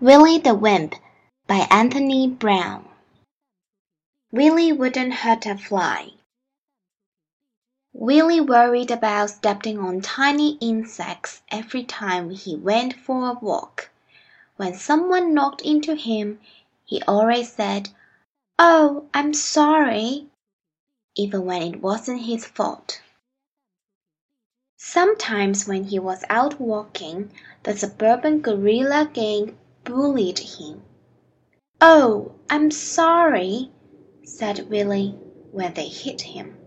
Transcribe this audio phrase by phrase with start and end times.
[0.00, 0.94] Willy the Wimp
[1.48, 2.88] by Anthony Browne.
[4.30, 6.12] Willy wouldn't hurt a fly.
[7.92, 13.90] Willy worried about stepping on tiny insects every time he went for a walk.
[14.54, 16.40] When someone knocked into him,
[16.84, 17.88] he always said,
[18.56, 20.28] "Oh, I'm sorry,"
[21.16, 23.02] even when it wasn't his fault.
[24.76, 27.32] Sometimes when he was out walking,
[27.64, 29.58] the suburban gorilla gang
[29.88, 30.82] bullied him.
[31.80, 33.70] "Oh, I'm sorry,"
[34.22, 35.16] said Willy
[35.50, 36.58] when they hit him.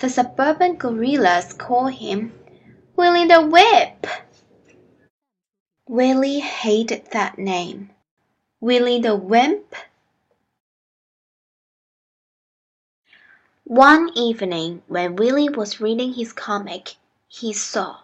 [0.00, 2.38] The suburban gorillas called him
[2.94, 4.06] "Willy the Whip."
[5.88, 7.90] Willy hated that name.
[8.60, 9.74] Willy the Wimp.
[13.64, 16.96] One evening when Willie was reading his comic,
[17.28, 18.00] he saw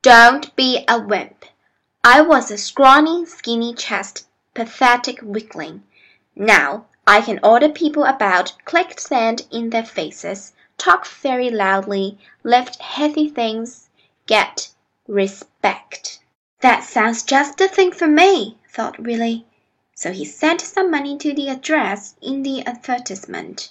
[0.00, 1.44] "Don't be a wimp."
[2.04, 5.84] I was a scrawny, skinny chested, pathetic weakling.
[6.34, 12.80] Now I can order people about, click sand in their faces, talk very loudly, lift
[12.80, 13.88] heavy things,
[14.26, 14.72] get
[15.06, 16.18] respect.
[16.60, 19.46] That sounds just the thing for me, thought Willy.
[19.94, 23.70] So he sent some money to the address in the advertisement.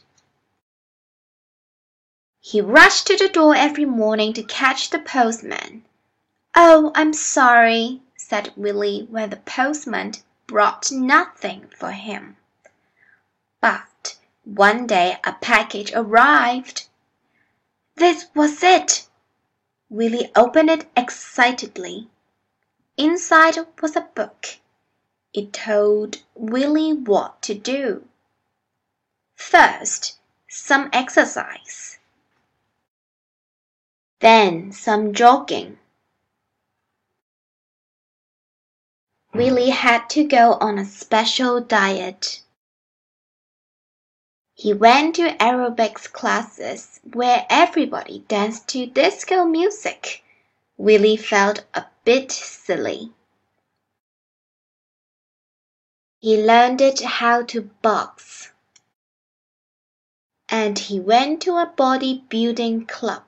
[2.39, 5.83] He rushed to the door every morning to catch the postman.
[6.55, 8.01] "Oh, I'm sorry,"
[8.31, 10.13] said Willy when the postman
[10.47, 12.37] brought nothing for him.
[13.59, 14.15] But
[14.45, 16.87] one day a package arrived.
[17.95, 19.09] This was it.
[19.89, 22.09] Willy opened it excitedly.
[22.95, 24.59] Inside was a book.
[25.33, 28.07] It told Willy what to do.
[29.35, 31.99] First, some exercise.
[34.21, 35.79] Then some jogging.
[39.41, 42.43] Willy had to go on a special diet.
[44.53, 50.23] He went to aerobics classes where everybody danced to disco music.
[50.77, 53.13] Willy felt a bit silly.
[56.19, 58.51] He learned how to box.
[60.49, 63.23] And he went to a bodybuilding club.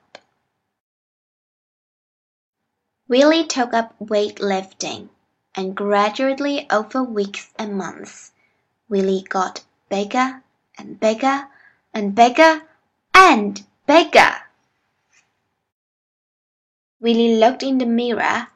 [3.08, 5.08] Willy took up weightlifting
[5.54, 8.32] and gradually over weeks and months,
[8.88, 10.42] Willy got bigger
[10.76, 11.48] and bigger
[11.92, 12.62] and bigger
[13.14, 14.34] and bigger.
[17.00, 18.48] Willy looked in the mirror.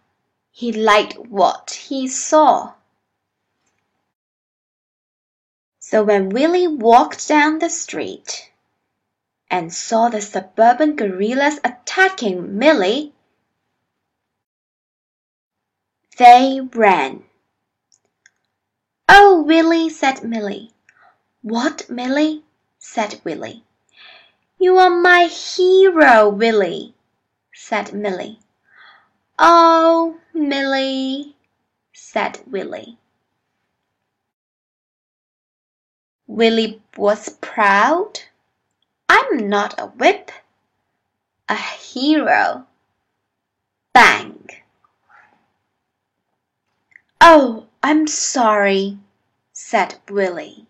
[0.50, 2.74] He liked what he saw.
[5.78, 8.50] So when Willy walked down the street
[9.50, 13.14] and saw the suburban gorillas attacking Millie,
[16.18, 17.24] they ran.
[19.08, 20.72] "Oh, Willy!" said Millie.
[21.42, 22.44] "What, Millie?"
[22.76, 23.62] said Willy.
[24.58, 26.96] "You are my hero, Willy,"
[27.54, 28.40] said Millie.
[29.38, 31.36] "Oh, Millie!"
[31.92, 32.98] said Willy.
[36.26, 38.22] Willy was proud.
[39.08, 40.32] "I'm not a whip.
[41.48, 42.66] A hero."
[43.92, 44.48] Bang!
[47.30, 48.96] "Oh, I'm sorry,"
[49.52, 50.66] said Willy.